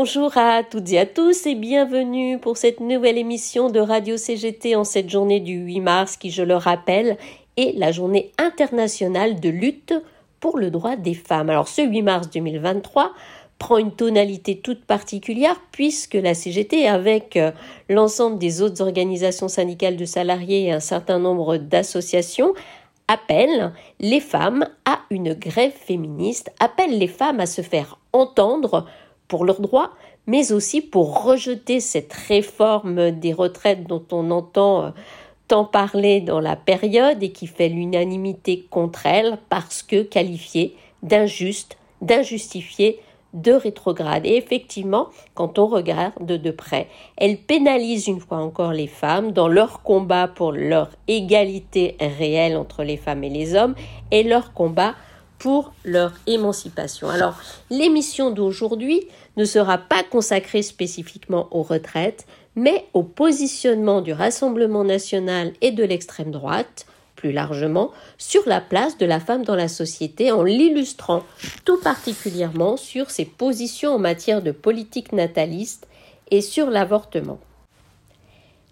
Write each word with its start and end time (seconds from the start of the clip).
Bonjour 0.00 0.36
à 0.36 0.62
toutes 0.62 0.92
et 0.92 0.98
à 1.00 1.06
tous 1.06 1.44
et 1.46 1.56
bienvenue 1.56 2.38
pour 2.38 2.56
cette 2.56 2.78
nouvelle 2.78 3.18
émission 3.18 3.68
de 3.68 3.80
Radio 3.80 4.16
CGT 4.16 4.76
en 4.76 4.84
cette 4.84 5.10
journée 5.10 5.40
du 5.40 5.54
8 5.54 5.80
mars 5.80 6.16
qui, 6.16 6.30
je 6.30 6.44
le 6.44 6.54
rappelle, 6.54 7.16
est 7.56 7.76
la 7.76 7.90
journée 7.90 8.30
internationale 8.38 9.40
de 9.40 9.48
lutte 9.48 9.94
pour 10.38 10.56
le 10.56 10.70
droit 10.70 10.94
des 10.94 11.14
femmes. 11.14 11.50
Alors 11.50 11.66
ce 11.66 11.82
8 11.82 12.02
mars 12.02 12.30
2023 12.30 13.12
prend 13.58 13.76
une 13.76 13.90
tonalité 13.90 14.60
toute 14.60 14.84
particulière 14.84 15.60
puisque 15.72 16.14
la 16.14 16.34
CGT, 16.34 16.86
avec 16.86 17.36
euh, 17.36 17.50
l'ensemble 17.88 18.38
des 18.38 18.62
autres 18.62 18.80
organisations 18.80 19.48
syndicales 19.48 19.96
de 19.96 20.04
salariés 20.04 20.66
et 20.66 20.72
un 20.72 20.78
certain 20.78 21.18
nombre 21.18 21.56
d'associations, 21.56 22.54
appelle 23.08 23.72
les 23.98 24.20
femmes 24.20 24.64
à 24.84 25.00
une 25.10 25.34
grève 25.34 25.72
féministe, 25.72 26.52
appelle 26.60 26.96
les 26.96 27.08
femmes 27.08 27.40
à 27.40 27.46
se 27.46 27.62
faire 27.62 27.98
entendre 28.12 28.86
pour 29.28 29.44
leurs 29.44 29.60
droits, 29.60 29.92
mais 30.26 30.52
aussi 30.52 30.80
pour 30.80 31.22
rejeter 31.22 31.80
cette 31.80 32.12
réforme 32.12 33.12
des 33.12 33.32
retraites 33.32 33.86
dont 33.86 34.04
on 34.10 34.30
entend 34.30 34.84
euh, 34.84 34.90
tant 35.46 35.64
parler 35.64 36.20
dans 36.20 36.40
la 36.40 36.56
période 36.56 37.22
et 37.22 37.32
qui 37.32 37.46
fait 37.46 37.68
l'unanimité 37.68 38.66
contre 38.70 39.06
elle 39.06 39.38
parce 39.48 39.82
que 39.82 40.02
qualifiée 40.02 40.76
d'injuste, 41.02 41.78
d'injustifiée, 42.02 43.00
de 43.34 43.52
rétrograde. 43.52 44.24
Et 44.26 44.36
effectivement, 44.36 45.08
quand 45.34 45.58
on 45.58 45.66
regarde 45.66 46.26
de 46.26 46.50
près, 46.50 46.88
elle 47.16 47.38
pénalise 47.38 48.08
une 48.08 48.20
fois 48.20 48.38
encore 48.38 48.72
les 48.72 48.86
femmes 48.86 49.32
dans 49.32 49.48
leur 49.48 49.82
combat 49.82 50.28
pour 50.28 50.52
leur 50.52 50.90
égalité 51.08 51.96
réelle 52.00 52.56
entre 52.56 52.84
les 52.84 52.96
femmes 52.96 53.24
et 53.24 53.30
les 53.30 53.54
hommes 53.54 53.74
et 54.10 54.22
leur 54.22 54.52
combat 54.52 54.94
pour 55.38 55.72
leur 55.84 56.12
émancipation. 56.26 57.08
Alors, 57.08 57.34
l'émission 57.70 58.30
d'aujourd'hui 58.30 59.06
ne 59.36 59.44
sera 59.44 59.78
pas 59.78 60.02
consacrée 60.02 60.62
spécifiquement 60.62 61.48
aux 61.50 61.62
retraites, 61.62 62.26
mais 62.56 62.86
au 62.92 63.02
positionnement 63.02 64.00
du 64.00 64.12
Rassemblement 64.12 64.84
national 64.84 65.52
et 65.60 65.70
de 65.70 65.84
l'extrême 65.84 66.32
droite, 66.32 66.86
plus 67.14 67.32
largement, 67.32 67.90
sur 68.16 68.42
la 68.46 68.60
place 68.60 68.98
de 68.98 69.06
la 69.06 69.20
femme 69.20 69.44
dans 69.44 69.56
la 69.56 69.68
société 69.68 70.30
en 70.32 70.42
l'illustrant 70.42 71.22
tout 71.64 71.78
particulièrement 71.80 72.76
sur 72.76 73.10
ses 73.10 73.24
positions 73.24 73.94
en 73.94 73.98
matière 73.98 74.42
de 74.42 74.52
politique 74.52 75.12
nataliste 75.12 75.86
et 76.30 76.40
sur 76.40 76.70
l'avortement. 76.70 77.38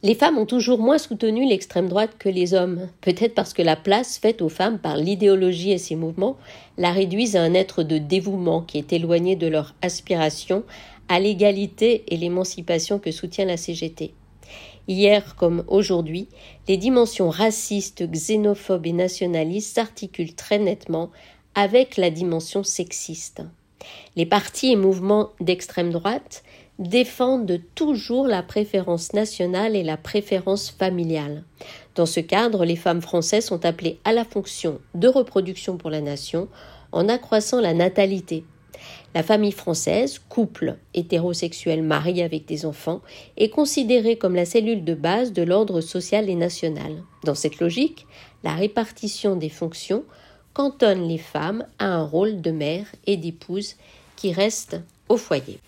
Les 0.03 0.15
femmes 0.15 0.37
ont 0.37 0.47
toujours 0.47 0.79
moins 0.79 0.99
soutenu 0.99 1.49
l'extrême 1.49 1.89
droite 1.89 2.17
que 2.19 2.29
les 2.29 2.53
hommes, 2.53 2.89
peut-être 3.01 3.35
parce 3.35 3.55
que 3.55 3.63
la 3.63 3.77
place 3.77 4.19
faite 4.19 4.43
aux 4.43 4.51
femmes 4.51 4.79
par 4.79 4.97
l'idéologie 4.97 5.73
et 5.73 5.79
ses 5.79 5.97
mouvements 5.97 6.37
la 6.77 6.93
réduisent 6.93 7.35
à 7.35 7.43
un 7.43 7.55
être 7.55 7.83
de 7.83 7.97
dévouement 7.97 8.61
qui 8.61 8.77
est 8.77 8.93
éloigné 8.93 9.37
de 9.37 9.47
leur 9.47 9.75
aspiration 9.81 10.65
à 11.09 11.19
l'égalité 11.19 12.05
et 12.09 12.17
l'émancipation 12.19 12.99
que 12.99 13.11
soutient 13.11 13.47
la 13.47 13.57
CGT. 13.57 14.13
Hier 14.87 15.35
comme 15.35 15.65
aujourd'hui, 15.67 16.29
les 16.69 16.77
dimensions 16.77 17.31
racistes, 17.31 18.05
xénophobes 18.09 18.87
et 18.87 18.93
nationalistes 18.93 19.75
s'articulent 19.75 20.35
très 20.35 20.59
nettement 20.59 21.11
avec 21.55 21.97
la 21.97 22.11
dimension 22.11 22.63
sexiste. 22.63 23.43
Les 24.15 24.27
partis 24.27 24.73
et 24.73 24.77
mouvements 24.77 25.31
d'extrême 25.41 25.91
droite 25.91 26.45
défendent 26.79 27.61
toujours 27.75 28.27
la 28.27 28.43
préférence 28.43 29.13
nationale 29.13 29.77
et 29.77 29.83
la 29.83 29.97
préférence 29.97 30.71
familiale. 30.71 31.45
Dans 31.95 32.07
ce 32.07 32.21
cadre, 32.21 32.65
les 32.65 32.77
femmes 32.77 33.01
françaises 33.01 33.47
sont 33.47 33.65
appelées 33.65 33.99
à 34.05 34.13
la 34.13 34.25
fonction 34.25 34.81
de 34.95 35.09
reproduction 35.09 35.79
pour 35.79 35.91
la 35.91 36.01
nation 36.01 36.49
en 36.93 37.09
accroissant 37.09 37.61
la 37.61 37.75
natalité. 37.75 38.45
La 39.15 39.23
famille 39.23 39.53
française, 39.53 40.21
couple 40.29 40.77
hétérosexuel 40.93 41.83
marié 41.83 42.23
avec 42.23 42.45
des 42.45 42.67
enfants, 42.67 43.01
est 43.39 43.49
considérée 43.49 44.17
comme 44.17 44.35
la 44.35 44.45
cellule 44.45 44.85
de 44.85 44.95
base 44.95 45.33
de 45.33 45.43
l'ordre 45.43 45.81
social 45.81 46.29
et 46.29 46.35
national. 46.35 47.03
Dans 47.25 47.35
cette 47.35 47.59
logique, 47.59 48.07
la 48.45 48.55
répartition 48.55 49.35
des 49.35 49.49
fonctions 49.49 50.05
cantonne 50.53 51.09
les 51.09 51.19
femmes 51.19 51.65
à 51.79 51.87
un 51.87 52.05
rôle 52.05 52.43
de 52.43 52.51
mère 52.51 52.87
et 53.07 53.17
d'épouse 53.17 53.77
qui 54.17 54.33
reste 54.33 54.81
au 55.09 55.17
foyer. 55.17 55.61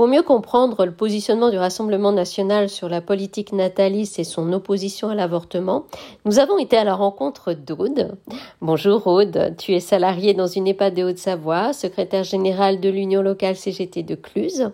Pour 0.00 0.08
mieux 0.08 0.22
comprendre 0.22 0.86
le 0.86 0.92
positionnement 0.92 1.50
du 1.50 1.58
Rassemblement 1.58 2.10
national 2.10 2.70
sur 2.70 2.88
la 2.88 3.02
politique 3.02 3.52
nataliste 3.52 4.18
et 4.18 4.24
son 4.24 4.50
opposition 4.54 5.10
à 5.10 5.14
l'avortement, 5.14 5.84
nous 6.24 6.38
avons 6.38 6.56
été 6.56 6.78
à 6.78 6.84
la 6.84 6.94
rencontre 6.94 7.52
d'Aude. 7.52 8.16
Bonjour 8.62 9.06
Aude, 9.06 9.56
tu 9.58 9.74
es 9.74 9.80
salariée 9.80 10.32
dans 10.32 10.46
une 10.46 10.68
EHPAD 10.68 10.94
de 10.94 11.04
Haute-Savoie, 11.04 11.74
secrétaire 11.74 12.24
générale 12.24 12.80
de 12.80 12.88
l'Union 12.88 13.20
locale 13.20 13.56
CGT 13.56 14.02
de 14.02 14.14
Cluse. 14.14 14.70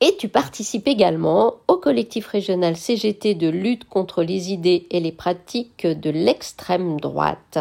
Et 0.00 0.16
tu 0.16 0.28
participes 0.28 0.88
également 0.88 1.56
au 1.68 1.76
collectif 1.76 2.26
régional 2.26 2.74
CGT 2.74 3.34
de 3.34 3.50
lutte 3.50 3.86
contre 3.86 4.22
les 4.22 4.50
idées 4.50 4.86
et 4.90 5.00
les 5.00 5.12
pratiques 5.12 5.86
de 5.86 6.08
l'extrême 6.08 6.98
droite. 6.98 7.58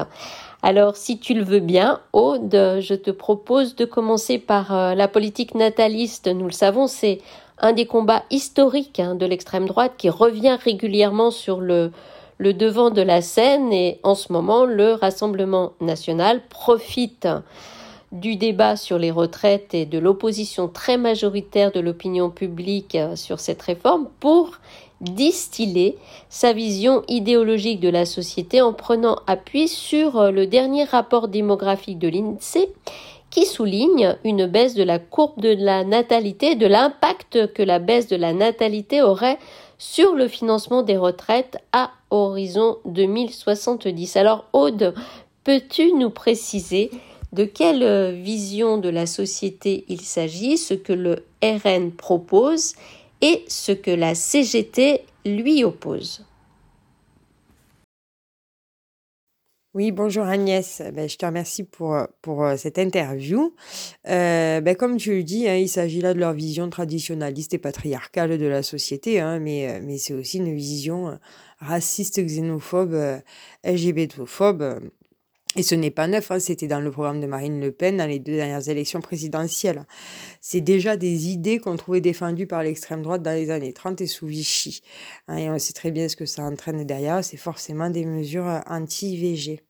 Alors, 0.65 0.95
si 0.95 1.19
tu 1.19 1.33
le 1.33 1.43
veux 1.43 1.59
bien, 1.59 1.99
Aude, 2.13 2.77
je 2.79 2.95
te 2.95 3.11
propose 3.11 3.75
de 3.75 3.83
commencer 3.83 4.39
par 4.39 4.73
euh, 4.73 4.95
la 4.95 5.09
politique 5.09 5.55
nataliste. 5.55 6.27
Nous 6.27 6.45
le 6.45 6.53
savons, 6.53 6.87
c'est 6.87 7.19
un 7.59 7.73
des 7.73 7.85
combats 7.85 8.23
historiques 8.31 9.01
hein, 9.01 9.15
de 9.15 9.25
l'extrême 9.25 9.67
droite 9.67 9.95
qui 9.97 10.09
revient 10.09 10.57
régulièrement 10.63 11.31
sur 11.31 11.59
le, 11.59 11.91
devant 12.39 12.91
de 12.91 13.01
la 13.01 13.21
scène 13.21 13.73
et 13.73 13.99
en 14.03 14.15
ce 14.15 14.31
moment, 14.31 14.63
le 14.63 14.93
Rassemblement 14.93 15.73
national 15.81 16.41
profite 16.47 17.27
du 18.13 18.37
débat 18.37 18.77
sur 18.77 18.97
les 18.97 19.11
retraites 19.11 19.73
et 19.73 19.85
de 19.85 19.99
l'opposition 19.99 20.69
très 20.69 20.95
majoritaire 20.95 21.73
de 21.73 21.81
l'opinion 21.81 22.29
publique 22.29 22.95
euh, 22.95 23.17
sur 23.17 23.41
cette 23.41 23.61
réforme 23.61 24.07
pour 24.21 24.59
distiller 25.03 25.97
sa 26.29 26.53
vision 26.53 27.03
idéologique 27.07 27.79
de 27.79 27.89
la 27.89 28.05
société 28.05 28.61
en 28.61 28.73
prenant 28.73 29.17
appui 29.27 29.67
sur 29.67 30.17
euh, 30.17 30.31
le 30.31 30.47
dernier 30.47 30.83
rapport 30.83 31.27
démographique 31.27 31.99
de 31.99 32.07
l'INSEE 32.07 32.69
qui 33.29 33.45
souligne 33.45 34.15
une 34.23 34.45
baisse 34.45 34.75
de 34.75 34.83
la 34.83 34.99
courbe 34.99 35.41
de 35.41 35.55
la 35.57 35.83
natalité, 35.83 36.55
de 36.55 36.67
l'impact 36.67 37.51
que 37.53 37.63
la 37.63 37.79
baisse 37.79 38.07
de 38.07 38.15
la 38.15 38.31
natalité 38.31 39.01
aurait 39.01 39.39
sur 39.79 40.13
le 40.13 40.27
financement 40.27 40.83
des 40.83 40.97
retraites 40.97 41.57
à 41.71 41.91
horizon 42.11 42.77
2070. 42.85 44.17
Alors 44.17 44.45
Aude, 44.53 44.93
peux-tu 45.43 45.93
nous 45.93 46.11
préciser 46.11 46.91
de 47.33 47.43
quelle 47.43 48.13
vision 48.13 48.77
de 48.77 48.89
la 48.89 49.07
société 49.07 49.83
il 49.89 50.01
s'agit, 50.01 50.57
ce 50.57 50.75
que 50.75 50.93
le 50.93 51.25
RN 51.43 51.91
propose 51.91 52.75
et 53.23 53.45
ce 53.47 53.71
que 53.71 53.89
la 53.89 54.15
CGT 54.15 55.05
lui 55.25 55.63
oppose. 55.63 56.25
Oui, 59.73 59.91
bonjour 59.91 60.25
Agnès. 60.25 60.83
Ben, 60.93 61.07
je 61.07 61.17
te 61.17 61.25
remercie 61.25 61.63
pour, 61.63 61.97
pour 62.21 62.43
euh, 62.43 62.57
cette 62.57 62.77
interview. 62.77 63.55
Euh, 64.09 64.59
ben, 64.59 64.75
comme 64.75 64.97
tu 64.97 65.11
le 65.11 65.23
dis, 65.23 65.47
hein, 65.47 65.55
il 65.55 65.69
s'agit 65.69 66.01
là 66.01 66.13
de 66.13 66.19
leur 66.19 66.33
vision 66.33 66.69
traditionnaliste 66.69 67.53
et 67.53 67.57
patriarcale 67.57 68.37
de 68.37 68.45
la 68.45 68.61
société, 68.61 69.21
hein, 69.21 69.39
mais, 69.39 69.69
euh, 69.69 69.79
mais 69.81 69.97
c'est 69.97 70.13
aussi 70.13 70.37
une 70.37 70.53
vision 70.53 71.17
raciste, 71.59 72.19
xénophobe, 72.19 73.21
LGBTophobe 73.63 74.81
et 75.55 75.63
ce 75.63 75.75
n'est 75.75 75.91
pas 75.91 76.07
neuf, 76.07 76.31
hein, 76.31 76.39
c'était 76.39 76.67
dans 76.67 76.79
le 76.79 76.89
programme 76.89 77.21
de 77.21 77.27
Marine 77.27 77.59
Le 77.59 77.71
Pen 77.71 77.97
dans 77.97 78.07
les 78.07 78.19
deux 78.19 78.35
dernières 78.35 78.67
élections 78.69 79.01
présidentielles. 79.01 79.85
C'est 80.41 80.61
déjà 80.61 80.97
des 80.97 81.29
idées 81.29 81.59
qu'on 81.59 81.75
trouvait 81.75 82.01
défendues 82.01 82.47
par 82.47 82.63
l'extrême 82.63 83.03
droite 83.03 83.21
dans 83.21 83.35
les 83.35 83.51
années 83.51 83.73
30 83.73 84.01
et 84.01 84.07
sous 84.07 84.27
Vichy. 84.27 84.81
Hein, 85.27 85.37
et 85.37 85.49
on 85.49 85.59
sait 85.59 85.73
très 85.73 85.91
bien 85.91 86.09
ce 86.09 86.15
que 86.15 86.25
ça 86.25 86.43
entraîne 86.43 86.83
derrière, 86.85 87.23
c'est 87.23 87.37
forcément 87.37 87.89
des 87.89 88.05
mesures 88.05 88.61
anti-VG. 88.67 89.63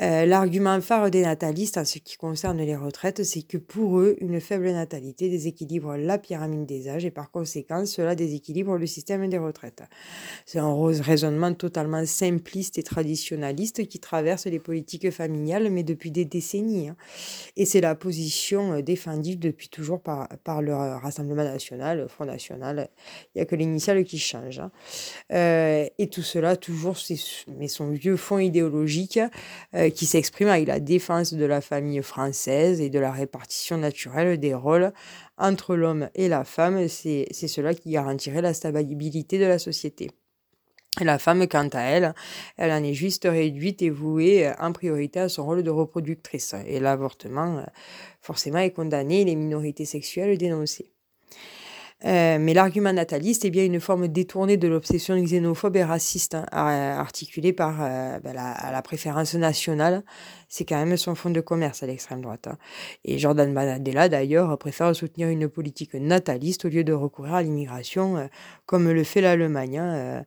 Euh, 0.00 0.26
l'argument 0.26 0.80
phare 0.80 1.10
des 1.10 1.22
natalistes 1.22 1.78
en 1.78 1.84
ce 1.84 1.98
qui 1.98 2.16
concerne 2.16 2.58
les 2.58 2.74
retraites, 2.74 3.22
c'est 3.22 3.42
que 3.42 3.58
pour 3.58 4.00
eux, 4.00 4.16
une 4.20 4.40
faible 4.40 4.70
natalité 4.72 5.28
déséquilibre 5.28 5.96
la 5.96 6.18
pyramide 6.18 6.66
des 6.66 6.88
âges 6.88 7.04
et 7.04 7.12
par 7.12 7.30
conséquent, 7.30 7.86
cela 7.86 8.16
déséquilibre 8.16 8.76
le 8.76 8.86
système 8.86 9.28
des 9.28 9.38
retraites. 9.38 9.84
C'est 10.46 10.58
un 10.58 10.74
raisonnement 11.00 11.54
totalement 11.54 12.04
simpliste 12.06 12.76
et 12.78 12.82
traditionnaliste 12.82 13.86
qui 13.86 14.00
traverse 14.00 14.46
les 14.46 14.58
politiques 14.58 15.10
familiales, 15.12 15.70
mais 15.70 15.84
depuis 15.84 16.10
des 16.10 16.24
décennies. 16.24 16.88
Hein. 16.88 16.96
Et 17.56 17.64
c'est 17.64 17.80
la 17.80 17.94
position 17.94 18.72
euh, 18.72 18.82
défendue 18.82 19.36
depuis 19.36 19.68
toujours 19.68 20.00
par, 20.00 20.28
par 20.42 20.60
le 20.60 20.74
Rassemblement 20.74 21.44
national, 21.44 21.98
le 21.98 22.08
Front 22.08 22.24
national. 22.24 22.88
Il 23.34 23.38
n'y 23.38 23.42
a 23.42 23.44
que 23.44 23.54
l'initiale 23.54 24.02
qui 24.04 24.18
change. 24.18 24.58
Hein. 24.58 24.72
Euh, 25.32 25.86
et 25.98 26.08
tout 26.08 26.22
cela, 26.22 26.56
toujours, 26.56 26.96
mais 27.58 27.68
son 27.68 27.90
vieux 27.90 28.16
fond 28.16 28.38
idéologique. 28.38 29.20
Qui 29.90 30.06
s'exprime 30.06 30.48
avec 30.48 30.68
la 30.68 30.80
défense 30.80 31.34
de 31.34 31.44
la 31.44 31.60
famille 31.60 32.02
française 32.02 32.80
et 32.80 32.90
de 32.90 32.98
la 32.98 33.12
répartition 33.12 33.78
naturelle 33.78 34.38
des 34.38 34.54
rôles 34.54 34.92
entre 35.38 35.76
l'homme 35.76 36.08
et 36.14 36.28
la 36.28 36.44
femme. 36.44 36.88
C'est 36.88 37.32
cela 37.32 37.74
qui 37.74 37.90
garantirait 37.90 38.42
la 38.42 38.54
stabilité 38.54 39.38
de 39.38 39.46
la 39.46 39.58
société. 39.58 40.10
La 41.00 41.18
femme, 41.18 41.48
quant 41.48 41.68
à 41.72 41.80
elle, 41.80 42.14
elle 42.56 42.70
en 42.70 42.82
est 42.84 42.94
juste 42.94 43.24
réduite 43.24 43.82
et 43.82 43.90
vouée 43.90 44.52
en 44.60 44.72
priorité 44.72 45.18
à 45.18 45.28
son 45.28 45.44
rôle 45.44 45.64
de 45.64 45.70
reproductrice. 45.70 46.54
Et 46.66 46.78
l'avortement, 46.78 47.66
forcément, 48.20 48.58
est 48.58 48.70
condamné, 48.70 49.24
les 49.24 49.34
minorités 49.34 49.86
sexuelles 49.86 50.38
dénoncées. 50.38 50.93
Euh, 52.06 52.38
mais 52.38 52.52
l'argument 52.52 52.92
nataliste 52.92 53.44
est 53.44 53.50
bien 53.50 53.64
une 53.64 53.80
forme 53.80 54.08
détournée 54.08 54.58
de 54.58 54.68
l'obsession 54.68 55.16
xénophobe 55.16 55.76
et 55.76 55.84
raciste, 55.84 56.34
hein, 56.34 56.46
articulée 56.52 57.54
par 57.54 57.76
euh, 57.80 58.18
ben, 58.20 58.34
la, 58.34 58.82
préférence 58.82 59.34
nationale. 59.34 60.02
C'est 60.48 60.66
quand 60.66 60.84
même 60.84 60.96
son 60.98 61.14
fond 61.14 61.30
de 61.30 61.40
commerce 61.40 61.82
à 61.82 61.86
l'extrême 61.86 62.20
droite. 62.20 62.48
Hein. 62.48 62.58
Et 63.04 63.18
Jordan 63.18 63.52
Banadella, 63.54 64.10
d'ailleurs, 64.10 64.56
préfère 64.58 64.94
soutenir 64.94 65.28
une 65.28 65.48
politique 65.48 65.94
nataliste 65.94 66.66
au 66.66 66.68
lieu 66.68 66.84
de 66.84 66.92
recourir 66.92 67.34
à 67.34 67.42
l'immigration, 67.42 68.18
euh, 68.18 68.26
comme 68.66 68.90
le 68.90 69.04
fait 69.04 69.22
l'Allemagne. 69.22 69.78
Hein, 69.78 70.24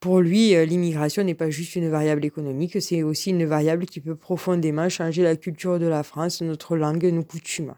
pour 0.00 0.20
lui, 0.20 0.54
l'immigration 0.64 1.22
n'est 1.24 1.34
pas 1.34 1.50
juste 1.50 1.76
une 1.76 1.90
variable 1.90 2.24
économique, 2.24 2.80
c'est 2.80 3.02
aussi 3.02 3.30
une 3.30 3.44
variable 3.44 3.84
qui 3.84 4.00
peut 4.00 4.14
profondément 4.14 4.88
changer 4.88 5.22
la 5.22 5.36
culture 5.36 5.78
de 5.78 5.84
la 5.84 6.02
France, 6.02 6.40
notre 6.40 6.74
langue, 6.74 7.04
nos 7.04 7.22
coutumes. 7.22 7.74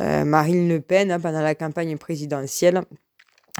Euh, 0.00 0.24
Marine 0.24 0.68
Le 0.68 0.80
Pen, 0.80 1.10
hein, 1.10 1.20
pendant 1.20 1.42
la 1.42 1.54
campagne 1.54 1.96
présidentielle, 1.96 2.82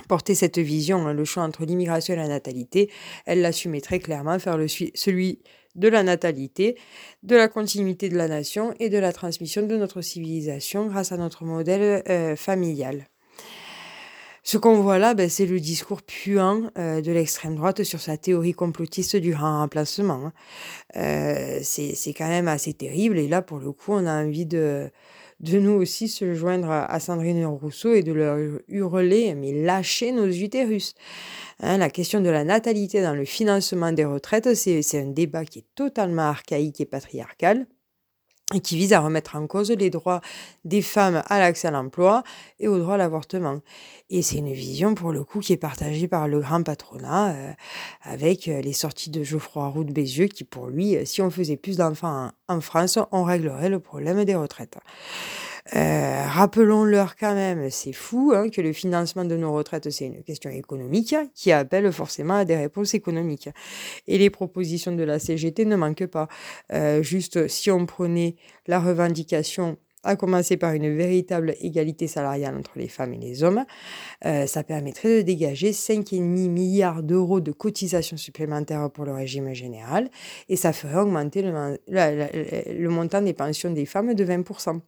portait 0.09 0.35
cette 0.35 0.59
vision, 0.59 1.07
hein, 1.07 1.13
le 1.13 1.25
choix 1.25 1.45
entre 1.45 1.65
l'immigration 1.65 2.15
et 2.15 2.17
la 2.17 2.29
natalité. 2.29 2.91
Elle 3.27 3.41
l'assumait 3.41 3.81
très 3.81 4.01
clairement, 4.01 4.39
faire 4.39 4.59
le, 4.59 4.67
celui 4.69 5.41
de 5.75 5.89
la 5.89 6.03
natalité, 6.03 6.77
de 7.23 7.37
la 7.37 7.49
continuité 7.49 8.09
de 8.09 8.17
la 8.17 8.29
nation 8.29 8.75
et 8.79 8.89
de 8.89 8.99
la 8.99 9.13
transmission 9.13 9.67
de 9.67 9.77
notre 9.77 10.01
civilisation 10.03 10.87
grâce 10.87 11.13
à 11.13 11.17
notre 11.17 11.45
modèle 11.45 12.03
euh, 12.09 12.37
familial. 12.37 13.09
Ce 14.47 14.59
qu'on 14.59 14.83
voit 14.83 14.99
là, 14.99 15.15
ben, 15.15 15.31
c'est 15.31 15.47
le 15.47 15.59
discours 15.59 16.03
puant 16.03 16.71
euh, 16.77 17.01
de 17.01 17.11
l'extrême 17.11 17.57
droite 17.57 17.83
sur 17.83 18.01
sa 18.01 18.19
théorie 18.19 18.53
complotiste 18.53 19.17
du 19.17 19.31
grand 19.33 19.61
remplacement. 19.61 20.33
Hein. 20.95 21.61
c'est 21.63 22.15
quand 22.17 22.29
même 22.29 22.47
assez 22.49 22.75
terrible 22.75 23.19
et 23.19 23.27
là, 23.27 23.41
pour 23.41 23.59
le 23.59 23.73
coup, 23.73 23.93
on 23.93 24.07
a 24.07 24.23
envie 24.23 24.45
de, 24.45 24.91
de 25.41 25.59
nous 25.59 25.73
aussi 25.73 26.09
se 26.09 26.35
joindre 26.35 26.71
à 26.71 27.01
Sandrine 27.01 27.45
Rousseau 27.47 27.93
et 27.93 28.03
de 28.03 28.13
leur 28.13 28.39
hurler, 28.69 29.35
mais 29.35 29.53
lâchez 29.53 30.13
nos 30.13 30.29
utérus. 30.29 30.95
Hein, 31.61 31.79
la 31.79 31.91
question 31.91 32.21
de 32.21 32.31
la 32.31 32.45
natalité 32.45 33.03
dans 33.03 33.15
le 33.15 33.25
financement 33.25 33.93
des 33.93 34.05
retraites, 34.05 34.55
c'est 34.55 35.01
un 35.01 35.07
débat 35.07 35.45
qui 35.45 35.61
est 35.61 35.75
totalement 35.75 36.23
archaïque 36.23 36.81
et 36.81 36.87
patriarcal 36.87 37.67
et 38.53 38.61
qui 38.61 38.77
vise 38.77 38.93
à 38.93 39.01
remettre 39.01 39.37
en 39.37 39.47
cause 39.47 39.71
les 39.71 39.89
droits 39.89 40.21
des 40.65 40.83
femmes 40.83 41.23
à 41.27 41.39
l'accès 41.39 41.69
à 41.69 41.71
l'emploi 41.71 42.23
et 42.59 42.69
au 42.69 42.79
droit 42.79 42.95
à 42.95 42.99
l'avortement. 42.99 43.61
Et 44.11 44.21
c'est 44.21 44.37
une 44.37 44.53
vision, 44.53 44.95
pour 44.95 45.13
le 45.13 45.25
coup, 45.25 45.41
qui 45.41 45.55
est 45.55 45.59
partagée 45.59 46.09
par 46.09 46.29
le 46.29 46.41
grand 46.41 46.63
patronat, 46.63 47.33
euh, 47.33 47.53
avec 48.03 48.49
euh, 48.49 48.61
les 48.61 48.75
sorties 48.75 49.09
de 49.09 49.25
Geoffroy 49.25 49.67
Roux 49.69 49.85
de 49.85 49.93
Bézieux, 49.93 50.27
qui, 50.27 50.45
pour 50.45 50.67
lui, 50.67 50.95
euh, 50.95 51.07
si 51.07 51.23
on 51.23 51.31
faisait 51.31 51.57
plus 51.57 51.79
d'enfants 51.79 52.31
en, 52.49 52.61
France, 52.61 52.99
on 53.13 53.25
réglerait 53.25 53.71
le 53.71 53.81
problème 53.81 54.25
des 54.25 54.35
retraites. 54.35 54.77
Rappelons-leur 55.73 57.17
quand 57.17 57.35
même, 57.35 57.71
c'est 57.71 57.93
fou, 57.93 58.33
hein, 58.35 58.51
que 58.51 58.61
le 58.61 58.73
financement 58.73 59.25
de 59.25 59.37
nos 59.37 59.53
retraites, 59.53 59.89
c'est 59.91 60.07
une 60.07 60.23
question 60.23 60.51
économique 60.51 61.15
qui 61.35 61.53
appelle 61.53 61.91
forcément 61.93 62.35
à 62.35 62.45
des 62.45 62.57
réponses 62.57 62.95
économiques. 62.95 63.49
Et 64.07 64.19
les 64.19 64.31
propositions 64.31 64.93
de 64.93 65.03
la 65.03 65.19
CGT 65.19 65.65
ne 65.65 65.77
manquent 65.77 66.07
pas. 66.07 66.29
juste, 67.01 67.49
si 67.49 67.71
on 67.71 67.87
prenait 67.87 68.37
la 68.67 68.81
revendication 68.81 69.79
à 70.05 70.17
commencer 70.17 70.57
par 70.57 70.75
une 70.75 70.95
véritable 70.95 71.55
égalité 71.61 72.07
salariale 72.07 72.57
entre 72.57 72.73
les 72.77 72.89
femmes 72.89 73.15
et 73.15 73.19
les 73.19 73.43
hommes. 73.43 73.65
Euh, 74.25 74.47
ça 74.47 74.63
permettrait 74.63 75.19
de 75.19 75.23
dégager 75.23 75.73
5,5 75.73 76.21
milliards 76.21 77.03
d'euros 77.03 77.41
de 77.41 77.53
cotisations 77.53 78.17
supplémentaires 78.17 78.91
pour 78.91 79.05
le 79.05 79.13
régime 79.13 79.53
général 79.55 80.11
et 80.49 80.57
ça 80.57 80.73
ferait 80.73 81.01
augmenter 81.01 81.43
le, 81.43 82.89
montant 82.89 83.23
des 83.23 83.33
pensions 83.33 83.71
des 83.71 83.87
femmes 83.87 84.15
de 84.15 84.25
20%. 84.25 84.81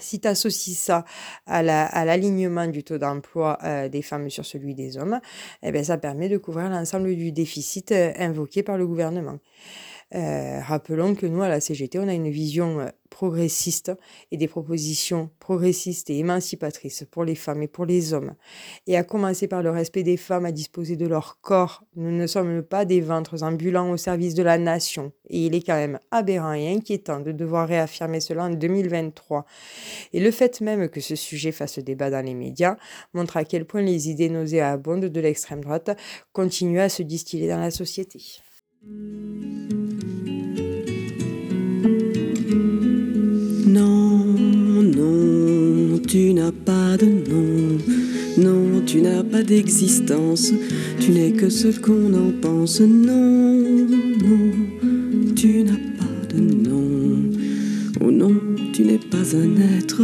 Si 0.00 0.20
tu 0.20 0.28
associes 0.28 0.74
ça 0.74 1.04
à 1.46 1.62
l'alignement 1.62 2.66
du 2.66 2.84
taux 2.84 2.98
d'emploi 2.98 3.58
euh, 3.64 3.88
des 3.88 4.02
femmes 4.02 4.30
sur 4.30 4.44
celui 4.44 4.74
des 4.74 4.96
hommes, 4.96 5.20
eh 5.62 5.72
bien, 5.72 5.82
ça 5.82 5.98
permet 5.98 6.28
de 6.28 6.38
couvrir 6.38 6.68
l'ensemble 6.68 7.14
du 7.14 7.32
déficit 7.32 7.92
euh, 7.92 8.12
invoqué 8.18 8.62
par 8.62 8.78
le 8.78 8.86
gouvernement. 8.86 9.38
Euh, 10.14 10.60
rappelons 10.60 11.14
que 11.14 11.26
nous, 11.26 11.42
à 11.42 11.48
la 11.48 11.60
CGT, 11.60 11.98
on 11.98 12.08
a 12.08 12.14
une 12.14 12.30
vision 12.30 12.80
euh, 12.80 12.88
progressiste 13.10 13.92
et 14.30 14.38
des 14.38 14.48
propositions 14.48 15.28
progressistes 15.38 16.08
et 16.08 16.18
émancipatrices 16.18 17.04
pour 17.10 17.24
les 17.24 17.34
femmes 17.34 17.62
et 17.62 17.68
pour 17.68 17.84
les 17.84 18.14
hommes. 18.14 18.34
Et 18.86 18.96
à 18.96 19.02
commencer 19.02 19.48
par 19.48 19.62
le 19.62 19.70
respect 19.70 20.02
des 20.02 20.16
femmes 20.16 20.46
à 20.46 20.52
disposer 20.52 20.96
de 20.96 21.06
leur 21.06 21.40
corps. 21.42 21.84
Nous 21.94 22.10
ne 22.10 22.26
sommes 22.26 22.62
pas 22.62 22.86
des 22.86 23.02
ventres 23.02 23.42
ambulants 23.42 23.90
au 23.90 23.98
service 23.98 24.34
de 24.34 24.42
la 24.42 24.56
nation. 24.56 25.12
Et 25.28 25.46
il 25.46 25.54
est 25.54 25.60
quand 25.60 25.76
même 25.76 25.98
aberrant 26.10 26.54
et 26.54 26.72
inquiétant 26.72 27.20
de 27.20 27.32
devoir 27.32 27.68
réaffirmer 27.68 28.20
cela 28.20 28.44
en 28.44 28.50
2023. 28.50 29.44
Et 30.14 30.20
le 30.20 30.30
fait 30.30 30.62
même 30.62 30.88
que 30.88 31.00
ce 31.00 31.16
sujet 31.16 31.52
fasse 31.52 31.78
débat 31.80 32.10
dans 32.10 32.24
les 32.24 32.34
médias 32.34 32.76
montre 33.12 33.36
à 33.36 33.44
quel 33.44 33.66
point 33.66 33.82
les 33.82 34.08
idées 34.08 34.30
nauséabondes 34.30 35.04
de 35.04 35.20
l'extrême 35.20 35.60
droite 35.60 35.90
continuent 36.32 36.80
à 36.80 36.88
se 36.88 37.02
distiller 37.02 37.48
dans 37.48 37.60
la 37.60 37.70
société. 37.70 38.20
Non, 43.66 44.24
non, 44.82 45.98
tu 46.06 46.32
n'as 46.32 46.52
pas 46.52 46.96
de 46.96 47.06
nom. 47.06 47.78
Non, 48.38 48.82
tu 48.86 49.00
n'as 49.00 49.24
pas 49.24 49.42
d'existence. 49.42 50.52
Tu 51.00 51.10
n'es 51.10 51.32
que 51.32 51.48
ce 51.48 51.68
qu'on 51.80 52.14
en 52.14 52.30
pense. 52.40 52.80
Non, 52.80 53.64
non, 53.64 54.52
un 59.36 59.78
être. 59.78 60.02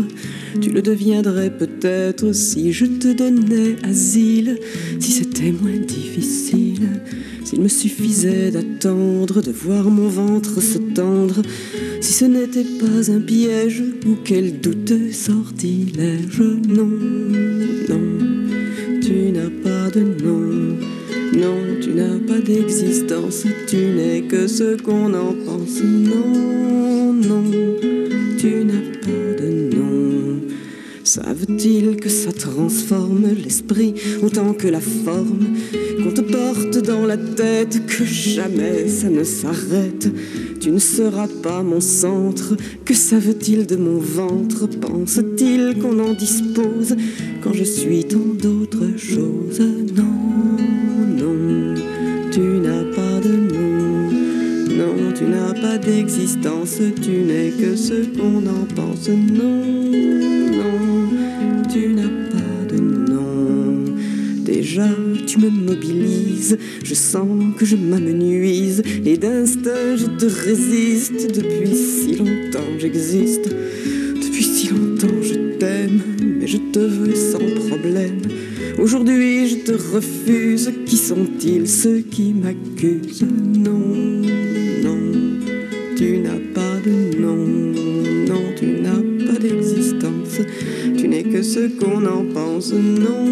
Tu 0.61 0.71
le 0.71 0.83
deviendrais 0.83 1.51
peut-être 1.51 2.33
si 2.33 2.73
je 2.73 2.87
te 2.87 3.13
donnais 3.13 3.77
asile, 3.83 4.59
si 5.01 5.13
c'était 5.13 5.53
moins 5.53 5.79
difficile. 5.79 6.89
S'il 7.45 7.61
me 7.61 7.69
suffisait 7.69 8.51
d'attendre, 8.51 9.43
de 9.43 9.53
voir 9.53 9.91
mon 9.91 10.09
ventre 10.09 10.63
se 10.63 10.79
tendre, 10.79 11.43
si 12.01 12.13
ce 12.13 12.25
n'était 12.25 12.65
pas 12.65 13.11
un 13.13 13.21
piège 13.21 13.83
ou 14.07 14.17
quel 14.25 14.61
douteux 14.61 15.13
sortilège, 15.13 16.41
non, 16.69 16.91
non, 17.89 18.01
tu 19.03 19.31
n'as 19.31 19.51
pas 19.63 19.91
de 19.91 20.01
nom, 20.25 20.79
non, 21.35 21.59
tu 21.83 21.91
n'as 21.91 22.19
pas 22.27 22.41
d'existence, 22.41 23.45
tu 23.67 23.77
n'es 23.77 24.23
que 24.23 24.47
ce 24.47 24.81
qu'on 24.81 25.13
en 25.13 25.35
pense, 25.45 25.83
non, 25.83 27.04
non, 27.27 27.45
tu 28.39 28.65
n'as 28.65 28.99
pas 29.01 29.43
de 29.43 29.75
nom. 29.75 30.41
Savent-ils 31.05 31.97
que 31.97 32.09
ça 32.09 32.33
transforme 32.33 33.27
l'esprit 33.43 33.95
autant 34.23 34.53
que 34.53 34.69
la 34.69 34.81
forme 34.81 35.47
qu'on 36.03 36.11
te 36.11 36.23
porte 36.23 36.79
dans 36.79 37.07
la 37.07 37.17
tête, 37.17 37.87
que 37.87 38.05
jamais 38.05 38.89
ça 38.89 39.09
ne 39.09 39.23
s'arrête? 39.23 40.11
Tu 40.61 40.71
ne 40.71 40.79
seras 40.79 41.29
pas 41.43 41.63
mon 41.63 41.81
centre, 41.81 42.57
que 42.85 42.95
savent-ils 42.95 43.67
de 43.67 43.77
mon 43.77 43.99
ventre? 43.99 44.67
Pense-t-il 44.67 45.79
qu'on 45.79 45.99
en 46.01 46.15
dispose 46.15 46.97
quand 47.43 47.53
je 47.53 47.65
suis 47.65 48.05
tant 48.05 48.19
d'autres 48.19 48.97
choses? 48.97 49.61
Non, 49.95 50.55
d'existence, 55.85 56.79
tu 57.03 57.11
n'es 57.11 57.51
que 57.51 57.75
ce 57.77 58.07
qu'on 58.17 58.47
en 58.47 58.65
pense. 58.75 59.09
Non, 59.09 59.65
non, 60.61 61.09
tu 61.73 61.89
n'as 61.89 62.15
pas 62.31 62.75
de 62.75 62.81
nom. 62.81 63.85
Déjà, 64.45 64.89
tu 65.27 65.39
me 65.41 65.51
mobilises, 65.51 66.59
je 66.83 66.95
sens 66.95 67.29
que 67.59 67.65
je 67.65 67.77
m'amenuise, 67.77 68.83
et 69.05 69.17
d'instinct 69.17 69.97
je 69.97 70.07
te 70.07 70.27
résiste. 70.27 71.35
Depuis 71.35 71.75
si 71.75 72.17
longtemps 72.17 72.79
j'existe, 72.79 73.49
depuis 73.49 74.45
si 74.45 74.69
longtemps 74.69 75.23
je 75.23 75.59
t'aime, 75.59 76.01
mais 76.41 76.47
je 76.47 76.59
te 76.59 76.79
veux 76.79 77.15
sans 77.15 77.39
problème. 77.69 78.21
Aujourd'hui 78.79 79.49
je 79.49 79.57
te 79.57 79.73
refuse, 79.73 80.71
qui 80.87 80.97
sont-ils 80.97 81.69
ceux 81.69 82.01
qui 82.01 82.35
m'accusent? 82.35 83.25
Non, 83.57 84.14
ce 91.45 91.69
qu'on 91.69 92.05
en 92.07 92.25
pense, 92.33 92.73
non, 92.73 93.25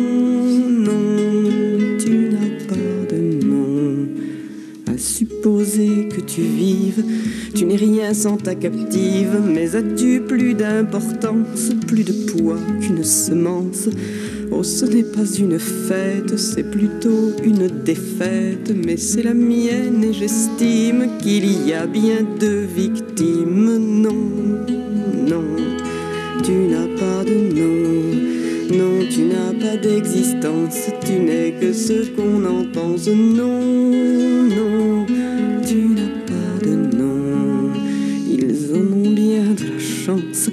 non 0.68 1.12
supposer 5.02 6.08
que 6.08 6.20
tu 6.20 6.42
vives. 6.42 7.04
Tu 7.54 7.64
n'es 7.64 7.76
rien 7.76 8.14
sans 8.14 8.36
ta 8.36 8.54
captive, 8.54 9.40
mais 9.44 9.74
as-tu 9.74 10.20
plus 10.20 10.54
d'importance, 10.54 11.70
plus 11.86 12.04
de 12.04 12.12
poids 12.30 12.58
qu'une 12.80 13.04
semence? 13.04 13.88
Oh, 14.50 14.62
ce 14.62 14.84
n'est 14.84 15.02
pas 15.02 15.24
une 15.38 15.58
fête, 15.58 16.38
c'est 16.38 16.70
plutôt 16.70 17.32
une 17.42 17.68
défaite, 17.84 18.72
mais 18.74 18.96
c'est 18.96 19.22
la 19.22 19.34
mienne 19.34 20.04
et 20.04 20.12
j'estime 20.12 21.06
qu'il 21.20 21.66
y 21.66 21.72
a 21.72 21.86
bien 21.86 22.18
deux 22.38 22.66
victimes. 22.76 23.71
Ce 31.72 32.10
qu'on 32.10 32.44
en 32.44 32.64
pense. 32.72 33.08
Non, 33.08 33.60
non, 34.48 35.06
tu 35.66 35.76
n'as 35.76 36.14
pas 36.26 36.66
de 36.66 36.96
nom. 36.96 37.72
Ils 38.28 38.72
en 38.72 38.92
ont 38.96 39.10
bien 39.10 39.54
de 39.54 39.64
la 39.74 39.78
chance 39.78 40.50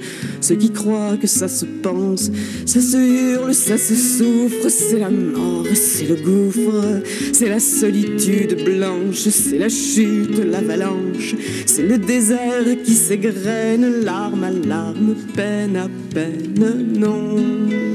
ceux 0.50 0.56
qui 0.56 0.70
croient 0.70 1.16
que 1.16 1.28
ça 1.28 1.46
se 1.46 1.64
pense, 1.64 2.28
ça 2.66 2.80
se 2.80 2.96
hurle, 2.96 3.54
ça 3.54 3.78
se 3.78 3.94
souffre, 3.94 4.68
c'est 4.68 4.98
la 4.98 5.10
mort, 5.10 5.64
c'est 5.74 6.08
le 6.08 6.16
gouffre, 6.16 7.02
c'est 7.32 7.48
la 7.48 7.60
solitude 7.60 8.64
blanche, 8.64 9.28
c'est 9.28 9.58
la 9.58 9.68
chute, 9.68 10.38
l'avalanche, 10.44 11.36
c'est 11.66 11.86
le 11.86 11.98
désert 11.98 12.64
qui 12.84 12.94
s'égrène, 12.94 14.02
larme 14.02 14.42
à 14.42 14.50
larme, 14.50 15.14
peine 15.36 15.76
à 15.76 15.88
peine, 16.12 16.54
non, 16.58 16.98
non, 16.98 17.89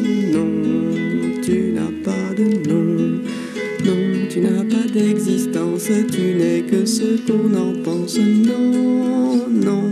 d'existence, 4.95 5.89
tu 6.09 6.35
n'es 6.35 6.61
que 6.61 6.85
ce 6.85 7.17
qu'on 7.27 7.53
en 7.53 7.73
pense. 7.83 8.17
Non, 8.17 9.45
non, 9.49 9.89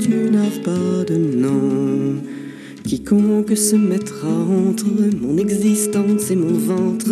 tu 0.00 0.30
n'as 0.30 0.56
pas 0.62 1.04
de 1.04 1.16
nom. 1.16 2.22
Quiconque 2.84 3.56
se 3.56 3.74
mettra 3.74 4.28
entre 4.28 4.86
mon 5.20 5.36
existence 5.38 6.30
et 6.30 6.36
mon 6.36 6.52
ventre 6.52 7.10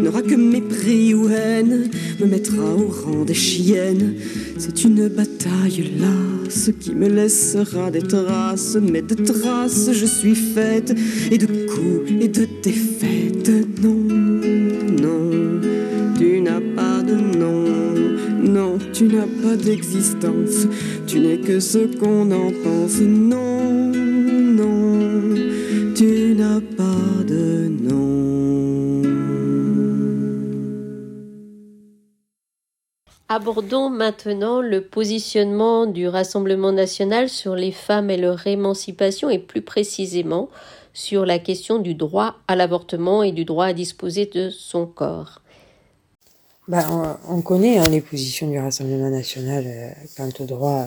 n'aura 0.00 0.22
que 0.22 0.36
mépris 0.36 1.12
ou 1.12 1.28
haine, 1.28 1.90
me 2.20 2.26
mettra 2.26 2.74
au 2.74 2.88
rang 2.88 3.24
des 3.24 3.34
chiennes. 3.34 4.14
C'est 4.56 4.84
une 4.84 5.08
bataille 5.08 5.90
lasse 5.98 6.70
qui 6.80 6.94
me 6.94 7.08
laissera 7.08 7.90
des 7.90 8.02
traces, 8.02 8.78
mais 8.80 9.02
de 9.02 9.16
traces 9.16 9.90
je 9.92 10.06
suis 10.06 10.36
faite, 10.36 10.96
et 11.30 11.36
de 11.36 11.46
coups 11.46 12.10
et 12.20 12.28
de 12.28 12.46
défaites. 12.62 13.50
Non, 13.82 14.37
tu 18.98 19.04
n'as 19.04 19.28
pas 19.42 19.54
d'existence, 19.54 20.66
tu 21.06 21.20
n'es 21.20 21.38
que 21.38 21.60
ce 21.60 21.78
qu'on 21.98 22.32
en 22.32 22.50
pense. 22.64 22.98
Non, 22.98 23.92
non, 23.92 25.36
tu 25.94 26.34
n'as 26.34 26.60
pas 26.76 27.22
de 27.24 27.68
nom. 27.68 29.04
Abordons 33.28 33.88
maintenant 33.88 34.60
le 34.60 34.80
positionnement 34.80 35.86
du 35.86 36.08
Rassemblement 36.08 36.72
national 36.72 37.28
sur 37.28 37.54
les 37.54 37.70
femmes 37.70 38.10
et 38.10 38.16
leur 38.16 38.48
émancipation 38.48 39.30
et 39.30 39.38
plus 39.38 39.62
précisément 39.62 40.48
sur 40.92 41.24
la 41.24 41.38
question 41.38 41.78
du 41.78 41.94
droit 41.94 42.34
à 42.48 42.56
l'avortement 42.56 43.22
et 43.22 43.30
du 43.30 43.44
droit 43.44 43.66
à 43.66 43.72
disposer 43.72 44.26
de 44.26 44.50
son 44.50 44.86
corps. 44.86 45.40
Ben, 46.68 46.84
on, 47.28 47.36
on 47.38 47.40
connaît 47.40 47.78
hein, 47.78 47.84
les 47.90 48.02
positions 48.02 48.46
du 48.46 48.58
Rassemblement 48.58 49.08
national 49.08 49.64
euh, 49.66 49.90
quant 50.16 50.28
au 50.40 50.44
droit 50.44 50.84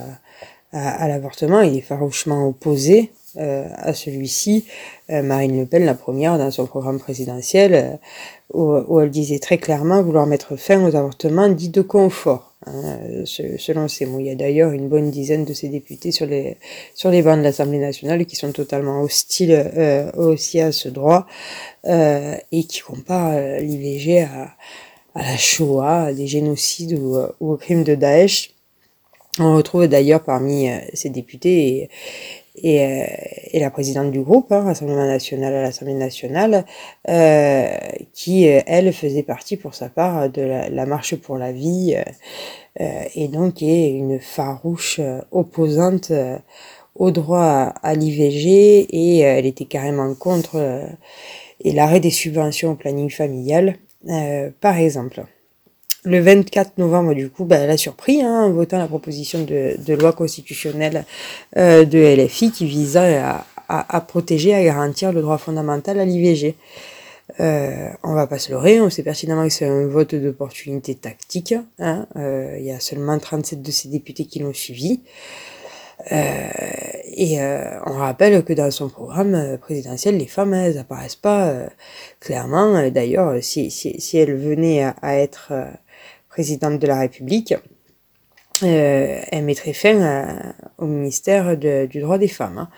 à, 0.72 1.04
à 1.04 1.08
l'avortement. 1.08 1.62
Il 1.62 1.76
est 1.76 1.82
farouchement 1.82 2.48
opposé 2.48 3.12
euh, 3.38 3.68
à 3.78 3.94
celui-ci. 3.96 4.66
Euh, 5.10 5.24
Marine 5.24 5.60
Le 5.60 5.66
Pen, 5.66 5.84
la 5.84 5.96
première, 5.96 6.38
dans 6.38 6.52
son 6.52 6.68
programme 6.68 7.00
présidentiel, 7.00 7.74
euh, 7.74 7.96
où, 8.54 8.74
où 8.94 9.00
elle 9.00 9.10
disait 9.10 9.40
très 9.40 9.58
clairement 9.58 10.04
vouloir 10.04 10.28
mettre 10.28 10.56
fin 10.56 10.84
aux 10.84 10.96
avortements 10.96 11.50
dits 11.50 11.70
de 11.70 11.82
confort. 11.82 12.54
hein, 12.68 13.00
euh, 13.10 13.26
selon 13.26 13.88
ses 13.88 14.06
mots, 14.06 14.20
il 14.20 14.28
y 14.28 14.30
a 14.30 14.36
d'ailleurs 14.36 14.74
une 14.74 14.88
bonne 14.88 15.10
dizaine 15.10 15.46
de 15.46 15.54
ces 15.54 15.70
députés 15.70 16.12
sur 16.12 16.28
les 16.28 16.58
sur 16.94 17.10
les 17.10 17.24
bancs 17.24 17.40
de 17.40 17.44
l'Assemblée 17.44 17.80
nationale 17.80 18.28
qui 18.28 18.36
sont 18.36 18.52
totalement 18.52 19.02
hostiles 19.02 19.72
euh, 19.76 20.12
aussi 20.12 20.62
à 20.62 20.72
ce 20.72 20.90
droit 20.90 21.26
euh, 21.88 22.36
et 22.52 22.66
qui 22.66 22.82
comparent 22.82 23.34
euh, 23.34 23.60
l'IVG 23.60 24.22
à 24.22 24.52
à 25.16 25.24
la 25.24 25.38
Shoah, 25.38 26.14
des 26.14 26.28
génocides 26.28 26.94
ou, 26.94 27.16
euh, 27.16 27.32
ou 27.40 27.54
aux 27.54 27.58
crimes 27.58 27.84
de 27.84 27.96
Daesh. 27.96 28.54
On 29.40 29.56
retrouve 29.56 29.88
d'ailleurs 29.88 30.24
parmi 30.24 30.70
euh, 30.70 30.78
ces 30.94 31.10
députés 31.10 31.68
et, 31.68 31.90
et, 32.56 32.86
euh, 32.86 33.06
et 33.52 33.60
la 33.60 33.72
présidente 33.72 34.12
du 34.12 34.22
groupe, 34.22 34.52
hein, 34.52 34.62
Rassemblement 34.62 35.06
national 35.06 35.54
à 35.54 35.62
l'Assemblée 35.62 35.94
nationale, 35.94 36.66
euh, 37.10 37.68
qui, 38.14 38.48
euh, 38.50 38.62
elle, 38.68 38.92
faisait 38.94 39.24
partie 39.24 39.58
pour 39.58 39.74
sa 39.74 39.90
part 39.90 40.30
de 40.30 40.42
la, 40.42 40.70
la 40.70 40.86
marche 40.86 41.16
pour 41.16 41.38
la 41.38 41.52
vie 41.52 41.96
euh, 41.96 42.04
euh, 42.82 43.04
et 43.16 43.28
donc 43.28 43.62
est 43.62 43.90
une 43.90 44.20
farouche 44.20 45.00
euh, 45.00 45.22
opposante 45.32 46.12
euh, 46.12 46.38
au 46.96 47.12
droit 47.12 47.40
à, 47.42 47.68
à 47.84 47.94
l'IVG 47.96 48.88
et 48.90 49.26
euh, 49.26 49.38
elle 49.38 49.46
était 49.46 49.66
carrément 49.66 50.14
contre 50.16 50.56
euh, 50.56 50.86
et 51.64 51.72
l'arrêt 51.74 52.00
des 52.00 52.12
subventions 52.12 52.72
au 52.72 52.76
planning 52.76 53.10
familial, 53.10 53.70
euh, 53.70 53.91
par 54.60 54.78
exemple. 54.78 55.24
Le 56.04 56.20
24 56.20 56.80
novembre, 56.80 57.14
du 57.14 57.30
coup, 57.30 57.46
bah, 57.46 57.58
elle 57.58 57.70
a 57.70 57.78
surpris 57.78 58.24
hein, 58.24 58.46
en 58.46 58.52
votant 58.52 58.80
la 58.80 58.88
proposition 58.88 59.44
de, 59.44 59.94
loi 59.94 60.14
constitutionnelle 60.14 61.06
euh, 61.58 61.86
de 61.86 62.00
LFI 62.00 62.52
qui 62.52 62.66
visait 62.66 63.18
à, 63.18 63.46
à, 63.70 63.98
à 63.98 64.02
protéger, 64.02 64.56
à 64.56 64.64
garantir 64.64 65.14
le 65.14 65.22
droit 65.22 65.38
fondamental 65.38 66.00
à 66.00 66.06
l'IVG. 66.06 66.56
Euh, 67.40 67.90
on 68.04 68.14
va 68.14 68.28
pas 68.28 68.40
se 68.40 68.52
leurrer, 68.52 68.82
on 68.82 68.90
sait 68.90 69.04
pertinemment 69.04 69.44
que 69.44 69.54
c'est 69.54 69.66
un 69.66 69.88
vote 69.88 70.16
d'opportunité 70.16 70.96
tactique. 70.96 71.54
Hein, 71.80 72.08
euh, 72.16 72.56
il 72.60 72.66
y 72.66 72.72
a 72.72 72.80
seulement 72.80 73.18
37 73.18 73.62
de 73.62 73.72
ces 73.72 73.88
députés 73.88 74.26
qui 74.26 74.40
l'ont 74.40 74.54
suivi. 74.54 75.02
Euh, 76.12 76.50
et 77.14 77.42
euh, 77.42 77.80
on 77.86 77.94
rappelle 77.94 78.44
que 78.44 78.54
dans 78.54 78.72
son 78.72 78.90
programme 78.90 79.36
euh, 79.36 79.58
présidentiel, 79.58 80.18
les 80.18 80.28
femmes, 80.28 80.54
elles 80.54 80.78
apparaissent 80.78 81.16
pas 81.16 81.54
clairement. 82.20 82.90
D'ailleurs, 82.90 83.36
si, 83.42 83.70
si, 83.72 84.00
si 84.00 84.18
elle 84.18 84.36
venait 84.36 84.84
à, 84.84 85.18
être 85.18 85.54
présidente 86.30 86.80
de 86.80 86.88
la 86.88 87.00
République, 87.00 87.54
euh, 88.64 89.20
elle 89.32 89.44
mettrait 89.44 89.74
fin 89.74 90.54
au 90.78 90.86
ministère 90.86 91.58
du 91.58 92.00
droit 92.00 92.18
des 92.18 92.28
femmes. 92.28 92.58
hein. 92.60 92.70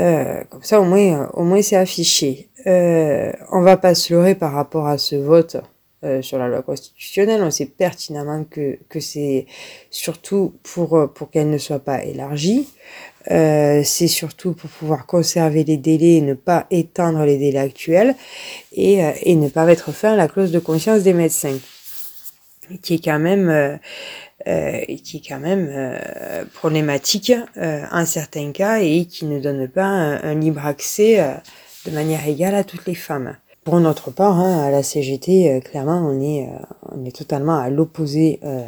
Euh, 0.00 0.44
comme 0.50 0.62
ça, 0.62 0.80
au 0.80 0.84
moins, 0.84 1.30
au 1.34 1.42
moins 1.42 1.62
c'est 1.62 1.76
affiché. 1.76 2.48
Euh, 2.66 3.32
on 3.50 3.62
va 3.62 3.76
pas 3.76 3.94
se 3.94 4.12
leurrer 4.12 4.34
par 4.34 4.52
rapport 4.52 4.86
à 4.86 4.98
ce 4.98 5.16
vote 5.16 5.56
euh, 6.04 6.22
sur 6.22 6.38
la 6.38 6.48
loi 6.48 6.62
constitutionnelle. 6.62 7.42
On 7.42 7.50
sait 7.50 7.66
pertinemment 7.66 8.44
que, 8.44 8.78
que 8.88 9.00
c'est 9.00 9.46
surtout 9.90 10.54
pour, 10.62 10.96
euh, 10.96 11.06
pour 11.06 11.30
qu'elle 11.30 11.50
ne 11.50 11.58
soit 11.58 11.78
pas 11.80 12.04
élargie. 12.04 12.68
Euh, 13.30 13.82
c'est 13.84 14.08
surtout 14.08 14.54
pour 14.54 14.70
pouvoir 14.70 15.06
conserver 15.06 15.64
les 15.64 15.76
délais 15.76 16.14
et 16.14 16.20
ne 16.20 16.34
pas 16.34 16.66
étendre 16.70 17.24
les 17.24 17.36
délais 17.36 17.58
actuels 17.58 18.14
et, 18.72 19.04
euh, 19.04 19.12
et 19.22 19.34
ne 19.34 19.48
pas 19.48 19.64
mettre 19.64 19.92
fin 19.92 20.14
à 20.14 20.16
la 20.16 20.28
clause 20.28 20.50
de 20.50 20.58
conscience 20.58 21.02
des 21.02 21.12
médecins 21.12 21.58
qui 22.82 22.94
est 22.94 23.04
quand 23.04 23.18
même 23.18 23.48
euh, 23.48 23.76
euh, 24.46 24.84
qui 25.02 25.18
est 25.18 25.28
quand 25.28 25.40
même 25.40 25.68
euh, 25.70 26.44
problématique 26.54 27.32
en 27.56 28.04
certains 28.06 28.52
cas 28.52 28.80
et 28.80 29.06
qui 29.06 29.24
ne 29.24 29.40
donne 29.40 29.68
pas 29.68 29.84
un, 29.84 30.22
un 30.22 30.34
libre 30.34 30.64
accès 30.64 31.18
de 31.86 31.90
manière 31.90 32.26
égale 32.26 32.54
à 32.54 32.64
toutes 32.64 32.86
les 32.86 32.94
femmes. 32.94 33.36
Pour 33.68 33.80
notre 33.80 34.10
part, 34.10 34.38
hein, 34.40 34.62
à 34.66 34.70
la 34.70 34.82
CGT, 34.82 35.52
euh, 35.52 35.60
clairement, 35.60 36.00
on 36.02 36.22
est, 36.22 36.46
euh, 36.48 36.58
on 36.90 37.04
est 37.04 37.14
totalement 37.14 37.58
à 37.58 37.68
l'opposé, 37.68 38.40
euh, 38.42 38.62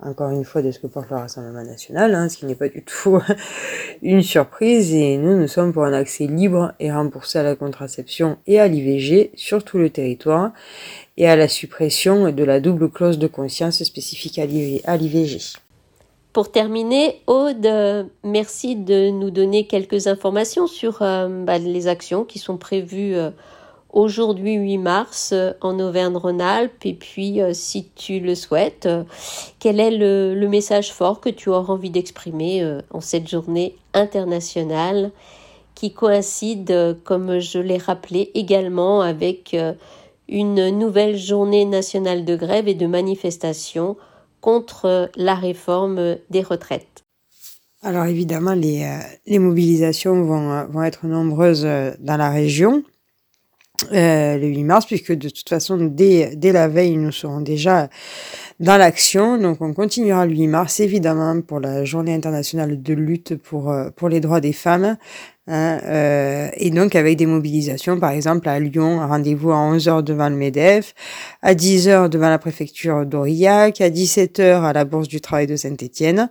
encore 0.00 0.30
une 0.30 0.44
fois, 0.44 0.62
de 0.62 0.70
ce 0.70 0.78
que 0.78 0.86
porte 0.86 1.10
le 1.10 1.16
Rassemblement 1.16 1.64
national, 1.64 2.14
hein, 2.14 2.28
ce 2.28 2.36
qui 2.36 2.46
n'est 2.46 2.54
pas 2.54 2.68
du 2.68 2.84
tout 2.84 3.18
une 4.02 4.22
surprise. 4.22 4.94
Et 4.94 5.16
nous, 5.16 5.36
nous 5.36 5.48
sommes 5.48 5.72
pour 5.72 5.82
un 5.82 5.92
accès 5.92 6.28
libre 6.28 6.72
et 6.78 6.92
remboursé 6.92 7.40
à 7.40 7.42
la 7.42 7.56
contraception 7.56 8.36
et 8.46 8.60
à 8.60 8.68
l'IVG 8.68 9.32
sur 9.34 9.64
tout 9.64 9.78
le 9.78 9.90
territoire 9.90 10.52
et 11.16 11.26
à 11.26 11.34
la 11.34 11.48
suppression 11.48 12.30
de 12.30 12.44
la 12.44 12.60
double 12.60 12.90
clause 12.90 13.18
de 13.18 13.26
conscience 13.26 13.82
spécifique 13.82 14.38
à 14.38 14.46
l'IV- 14.46 14.82
à 14.84 14.96
l'IVG. 14.96 15.40
Pour 16.32 16.52
terminer, 16.52 17.22
Aude, 17.26 18.08
merci 18.22 18.76
de 18.76 19.10
nous 19.10 19.32
donner 19.32 19.66
quelques 19.66 20.06
informations 20.06 20.68
sur 20.68 21.00
bah, 21.00 21.58
les 21.58 21.88
actions 21.88 22.22
qui 22.22 22.38
sont 22.38 22.56
prévues 22.56 23.16
aujourd'hui 23.94 24.54
8 24.54 24.78
mars 24.78 25.30
euh, 25.32 25.52
en 25.60 25.78
Auvergne-Rhône-Alpes 25.78 26.84
et 26.84 26.94
puis 26.94 27.40
euh, 27.40 27.52
si 27.54 27.88
tu 27.94 28.20
le 28.20 28.34
souhaites, 28.34 28.86
euh, 28.86 29.04
quel 29.60 29.80
est 29.80 29.92
le, 29.92 30.48
message 30.48 30.92
fort 30.92 31.20
que 31.20 31.30
tu 31.30 31.48
auras 31.48 31.72
envie 31.72 31.90
d'exprimer 31.90 32.78
en 32.90 33.00
cette 33.00 33.28
journée 33.28 33.76
internationale 33.92 35.10
qui 35.74 35.92
coïncide, 35.92 36.98
comme 37.02 37.40
je 37.40 37.58
l'ai 37.58 37.78
rappelé, 37.78 38.30
également 38.34 39.00
avec 39.00 39.56
une 40.28 40.68
nouvelle 40.78 41.16
journée 41.16 41.64
nationale 41.64 42.24
de 42.24 42.36
grève 42.36 42.68
et 42.68 42.74
de 42.74 42.86
manifestation 42.86 43.96
contre 44.40 45.10
la 45.16 45.34
réforme 45.34 46.16
des 46.30 46.42
retraites? 46.42 47.04
Alors 47.82 48.04
évidemment, 48.04 48.54
les, 48.54 48.86
les 49.26 49.38
mobilisations 49.40 50.22
vont, 50.22 50.66
vont 50.66 50.84
être 50.84 51.06
nombreuses 51.06 51.66
dans 51.98 52.16
la 52.16 52.30
région. 52.30 52.84
Le 53.90 54.46
8 54.46 54.64
mars, 54.64 54.86
puisque 54.86 55.12
de 55.12 55.28
toute 55.28 55.48
façon, 55.48 55.76
dès, 55.76 56.36
dès 56.36 56.52
la 56.52 56.68
veille, 56.68 56.96
nous 56.96 57.12
serons 57.12 57.40
déjà 57.40 57.88
dans 58.60 58.76
l'action. 58.76 59.36
Donc 59.38 59.60
on 59.60 59.72
continuera 59.74 60.26
le 60.26 60.32
8 60.32 60.46
mars, 60.48 60.80
évidemment, 60.80 61.40
pour 61.40 61.60
la 61.60 61.84
journée 61.84 62.14
internationale 62.14 62.82
de 62.82 62.94
lutte 62.94 63.36
pour, 63.36 63.74
pour 63.96 64.08
les 64.08 64.20
droits 64.20 64.40
des 64.40 64.52
femmes. 64.52 64.96
Hein, 65.46 65.78
euh, 65.84 66.48
et 66.56 66.70
donc 66.70 66.94
avec 66.94 67.18
des 67.18 67.26
mobilisations, 67.26 68.00
par 68.00 68.12
exemple 68.12 68.48
à 68.48 68.58
Lyon, 68.58 69.06
rendez-vous 69.06 69.52
à 69.52 69.56
11h 69.56 70.02
devant 70.02 70.30
le 70.30 70.36
MEDEF, 70.36 70.94
à 71.42 71.54
10h 71.54 72.08
devant 72.08 72.30
la 72.30 72.38
préfecture 72.38 73.04
d'Aurillac, 73.04 73.82
à 73.82 73.90
17h 73.90 74.62
à 74.62 74.72
la 74.72 74.86
Bourse 74.86 75.06
du 75.06 75.20
Travail 75.20 75.46
de 75.46 75.56
Saint-Étienne. 75.56 76.30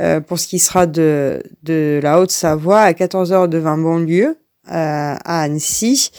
Euh, 0.00 0.20
pour 0.20 0.38
ce 0.38 0.48
qui 0.48 0.58
sera 0.58 0.86
de, 0.86 1.42
de 1.62 2.00
la 2.02 2.20
Haute-Savoie, 2.20 2.80
à 2.80 2.92
14h 2.92 3.48
devant 3.48 3.76
Bonlieu, 3.76 4.28
euh, 4.28 4.34
à 4.66 5.42
Annecy. 5.42 6.10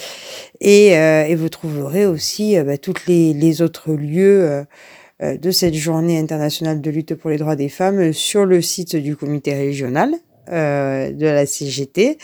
Et, 0.62 0.98
euh, 0.98 1.25
et, 1.25 1.36
vous 1.36 1.50
trouverez 1.50 2.06
aussi 2.06 2.56
bah, 2.64 2.78
toutes 2.78 3.08
les, 3.08 3.34
les, 3.34 3.62
autres 3.62 3.92
lieux 3.92 4.66
de 5.22 5.52
cette 5.52 5.75
journée 5.75 6.20
internationale 6.20 6.82
de 6.82 6.92
lutte 6.92 7.16
pour 7.16 7.30
les 7.30 7.38
droits 7.38 7.56
des 7.56 7.70
femmes 7.70 8.14
sur 8.14 8.46
le 8.46 8.62
site 8.62 8.96
du 8.96 9.16
comité 9.16 9.54
régional 9.54 10.16
euh, 10.52 11.12
de 11.12 11.25
la 11.25 11.48
CGT, 11.48 12.20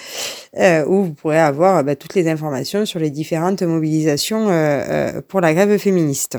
euh, 0.59 0.85
où 0.85 1.05
vous 1.05 1.13
pourrez 1.13 1.39
avoir 1.39 1.83
bah, 1.83 1.95
toutes 1.95 2.13
les 2.13 2.29
informations 2.29 2.85
sur 2.85 2.99
les 2.99 3.09
différentes 3.09 3.63
mobilisations 3.63 4.47
euh, 4.49 5.21
pour 5.27 5.41
la 5.41 5.55
grève 5.55 5.75
féministe. 5.79 6.37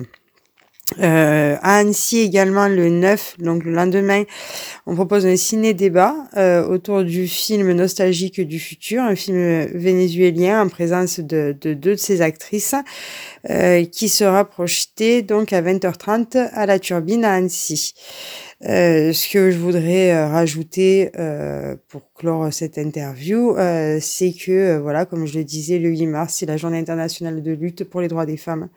Euh, 1.00 1.56
à 1.62 1.76
Annecy 1.76 2.20
également 2.20 2.68
le 2.68 2.88
9, 2.88 3.36
donc 3.38 3.64
le 3.64 3.72
lendemain, 3.72 4.24
on 4.86 4.94
propose 4.94 5.26
un 5.26 5.36
ciné-débat 5.36 6.14
euh, 6.36 6.66
autour 6.66 7.04
du 7.04 7.26
film 7.28 7.72
Nostalgique 7.72 8.40
du 8.40 8.58
futur, 8.58 9.02
un 9.02 9.14
film 9.14 9.66
vénézuélien 9.74 10.62
en 10.62 10.68
présence 10.68 11.20
de, 11.20 11.56
de 11.60 11.74
deux 11.74 11.92
de 11.92 11.96
ses 11.96 12.20
actrices, 12.20 12.74
euh, 13.50 13.84
qui 13.84 14.08
sera 14.08 14.44
projeté 14.44 15.22
donc 15.22 15.52
à 15.52 15.62
20h30 15.62 16.50
à 16.52 16.66
la 16.66 16.78
Turbine 16.78 17.24
à 17.24 17.34
Annecy. 17.34 17.94
Euh, 18.64 19.12
ce 19.12 19.28
que 19.28 19.50
je 19.50 19.58
voudrais 19.58 20.12
euh, 20.12 20.28
rajouter 20.28 21.10
euh, 21.18 21.74
pour 21.88 22.02
clore 22.14 22.52
cette 22.52 22.78
interview, 22.78 23.56
euh, 23.56 23.98
c'est 24.00 24.32
que, 24.32 24.52
euh, 24.52 24.80
voilà, 24.80 25.04
comme 25.04 25.26
je 25.26 25.36
le 25.36 25.42
disais, 25.42 25.80
le 25.80 25.88
8 25.88 26.06
mars, 26.06 26.34
c'est 26.38 26.46
la 26.46 26.56
journée 26.56 26.78
internationale 26.78 27.42
de 27.42 27.52
lutte 27.52 27.82
pour 27.82 28.00
les 28.00 28.06
droits 28.06 28.26
des 28.26 28.36
femmes. 28.36 28.68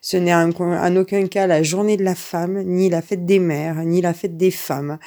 Ce 0.00 0.16
n'est 0.16 0.34
en, 0.34 0.50
en, 0.50 0.96
aucun 0.96 1.28
cas 1.28 1.46
la 1.46 1.62
journée 1.62 1.96
de 1.96 2.02
la 2.02 2.16
femme, 2.16 2.62
ni 2.64 2.90
la 2.90 3.00
fête 3.00 3.24
des 3.24 3.38
mères, 3.38 3.84
ni 3.84 4.00
la 4.00 4.12
fête 4.12 4.36
des 4.36 4.50
femmes. 4.50 4.98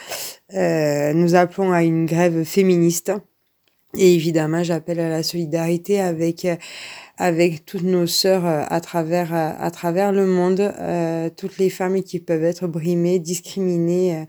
nous 0.54 1.36
appelons 1.36 1.74
à 1.74 1.84
une 1.84 2.06
grève 2.06 2.46
féministe. 2.46 3.12
Et 3.98 4.14
évidemment, 4.14 4.64
j'appelle 4.64 5.00
à 5.00 5.10
la 5.10 5.24
solidarité 5.24 6.00
avec 6.00 6.46
avec 7.18 7.66
toutes 7.66 7.84
nos 7.84 8.08
sœurs 8.08 8.46
euh, 8.46 8.64
à 8.68 8.82
travers, 8.82 9.34
euh, 9.34 9.52
à 9.58 9.72
travers 9.72 10.12
le 10.12 10.26
monde, 10.26 10.60
euh, 10.60 11.30
toutes 11.36 11.58
les 11.58 11.70
femmes 11.70 12.04
qui 12.04 12.20
peuvent 12.20 12.44
être 12.44 12.68
brimées, 12.68 13.20
discriminées, 13.20 14.26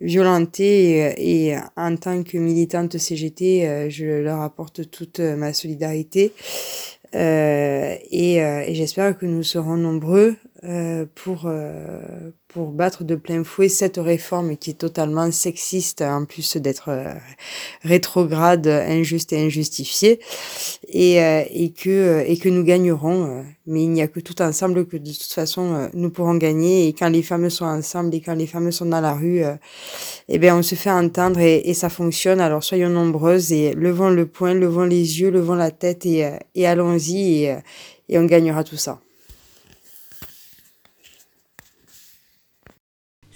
violentées. 0.00 1.14
Et, 1.16 1.56
en 1.76 1.96
tant 1.96 2.22
que 2.22 2.38
militante 2.38 2.98
CGT, 2.98 3.88
je 3.90 4.04
leur 4.22 4.42
apporte 4.42 4.90
toute 4.90 5.20
ma 5.20 5.52
solidarité. 5.52 6.32
Euh, 7.14 7.96
et, 8.10 8.42
euh, 8.42 8.64
et 8.66 8.74
j'espère 8.74 9.16
que 9.16 9.24
nous 9.24 9.42
serons 9.42 9.76
nombreux 9.76 10.36
euh, 10.64 11.06
pour, 11.14 11.48
pour 12.48 12.72
battre 12.72 13.04
de 13.04 13.14
plein 13.14 13.44
fouet 13.44 13.68
cette 13.68 13.96
réforme 13.96 14.56
qui 14.56 14.70
est 14.70 14.74
totalement 14.74 15.30
sexiste, 15.30 16.02
en 16.02 16.24
plus 16.24 16.56
d'être 16.56 16.90
rétrograde, 17.82 18.66
injuste 18.66 19.32
et 19.32 19.44
injustifiée, 19.44 20.18
et, 20.88 21.16
et, 21.16 21.72
que, 21.72 22.24
et 22.26 22.36
que 22.38 22.48
nous 22.48 22.64
gagnerons. 22.64 23.44
mais 23.66 23.82
il 23.82 23.90
n'y 23.90 24.02
a 24.02 24.08
que 24.08 24.20
tout 24.20 24.40
ensemble 24.42 24.86
que 24.86 24.96
de 24.96 25.10
toute 25.12 25.32
façon 25.32 25.90
nous 25.94 26.10
pourrons 26.10 26.36
gagner. 26.36 26.88
Et 26.88 26.92
quand 26.92 27.08
les 27.08 27.22
femmes 27.22 27.50
sont 27.50 27.66
ensemble 27.66 28.14
et 28.14 28.20
quand 28.20 28.34
les 28.34 28.46
femmes 28.46 28.72
sont 28.72 28.86
dans 28.86 29.00
la 29.00 29.14
rue, 29.14 29.42
eh 30.28 30.38
bien 30.38 30.56
on 30.56 30.62
se 30.62 30.74
fait 30.74 30.90
entendre 30.90 31.40
et, 31.40 31.58
et 31.68 31.74
ça 31.74 31.88
fonctionne. 31.88 32.40
Alors 32.40 32.64
soyons 32.64 32.90
nombreuses 32.90 33.52
et 33.52 33.74
levons 33.74 34.10
le 34.10 34.26
poing, 34.26 34.54
levons 34.54 34.84
les 34.84 35.20
yeux, 35.20 35.30
levons 35.30 35.54
la 35.54 35.70
tête 35.70 36.04
et, 36.06 36.30
et 36.54 36.66
allons-y 36.66 37.44
et, 37.44 37.56
et 38.08 38.18
on 38.18 38.24
gagnera 38.24 38.64
tout 38.64 38.76
ça. 38.76 39.00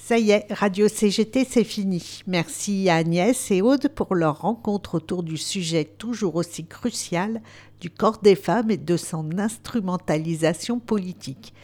Ça 0.05 0.19
y 0.19 0.33
est, 0.33 0.53
Radio 0.53 0.89
CGT, 0.89 1.47
c'est 1.49 1.63
fini. 1.63 2.23
Merci 2.27 2.89
à 2.89 2.97
Agnès 2.97 3.53
et 3.53 3.63
Aude 3.63 3.87
pour 3.87 4.17
leur 4.17 4.41
rencontre 4.41 4.97
autour 4.97 5.23
du 5.23 5.37
sujet 5.37 5.85
toujours 5.85 6.35
aussi 6.35 6.67
crucial 6.67 7.41
du 7.81 7.89
corps 7.89 8.19
des 8.19 8.35
femmes 8.35 8.73
et 8.73 8.77
de 8.77 8.97
son 8.97 9.39
instrumentalisation 9.39 10.81
politique. 10.81 11.55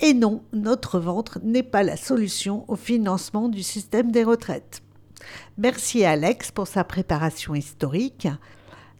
Et 0.00 0.12
non, 0.12 0.42
notre 0.52 1.00
ventre 1.00 1.38
n'est 1.42 1.62
pas 1.62 1.82
la 1.82 1.96
solution 1.96 2.66
au 2.68 2.76
financement 2.76 3.48
du 3.48 3.62
système 3.62 4.12
des 4.12 4.22
retraites. 4.22 4.82
Merci 5.56 6.04
à 6.04 6.10
Alex 6.10 6.50
pour 6.50 6.66
sa 6.66 6.84
préparation 6.84 7.54
historique. 7.54 8.28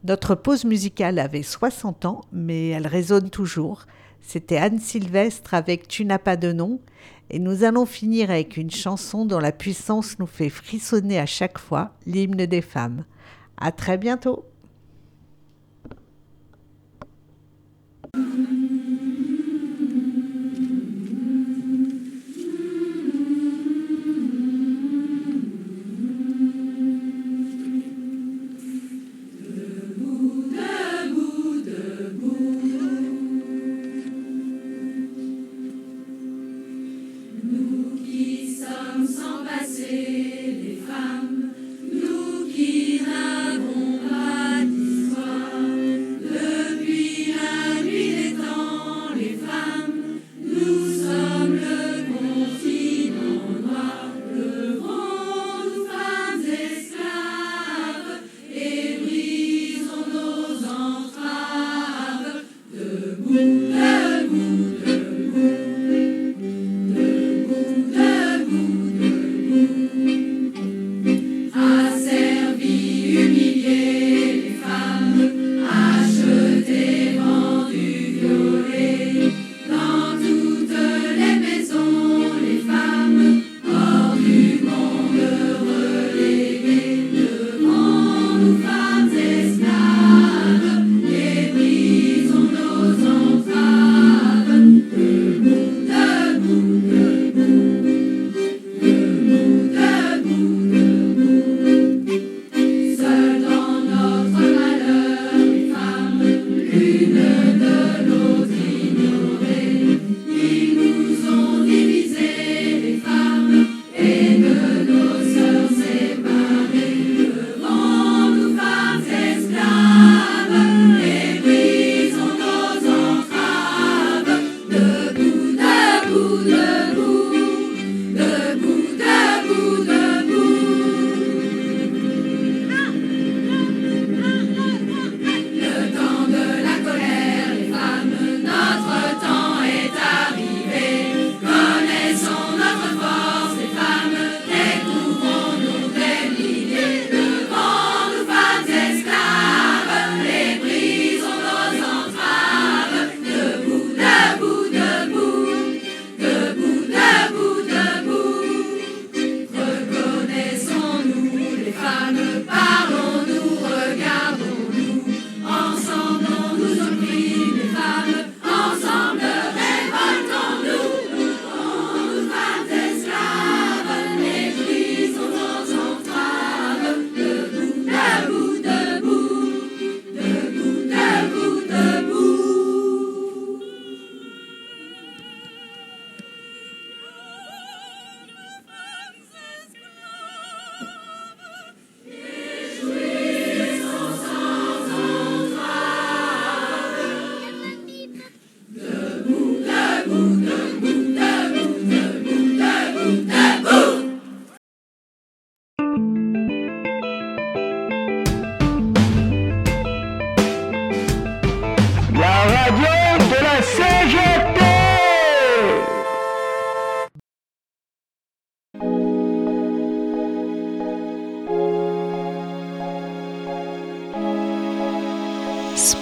Notre 0.05 0.35
pause 0.35 0.65
musicale 0.65 1.19
avait 1.19 1.43
60 1.43 2.07
ans, 2.07 2.23
mais 2.33 2.71
elle 2.71 2.87
résonne 2.87 3.29
toujours. 3.29 3.85
C'était 4.23 4.57
Anne 4.57 4.79
Sylvestre 4.79 5.53
avec 5.53 5.89
Tu 5.89 6.07
n'as 6.07 6.19
pas 6.19 6.37
de 6.37 6.53
nom. 6.53 6.81
Et 7.35 7.39
nous 7.39 7.65
allons 7.65 7.87
finir 7.87 8.31
avec 8.31 8.59
une 8.59 8.71
chanson 8.71 9.25
dont 9.25 9.39
la 9.39 9.53
puissance 9.53 10.19
nous 10.19 10.27
fait 10.27 10.51
frissonner 10.51 11.19
à 11.19 11.25
chaque 11.25 11.59
fois, 11.59 11.95
l'hymne 12.05 12.45
des 12.45 12.61
femmes. 12.61 13.05
À 13.57 13.73
très 13.73 13.97
bientôt! 13.97 14.45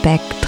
back 0.02 0.39